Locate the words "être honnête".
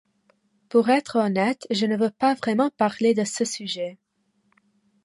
0.89-1.67